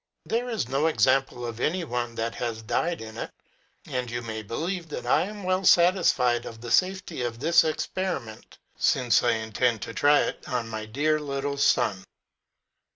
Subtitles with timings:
[0.25, 3.29] There is no example of any one that has died in it;
[3.85, 9.21] and you may believe I am well satisfied of the safety of this experiment, since
[9.21, 12.03] I intend to try it on my dear little son.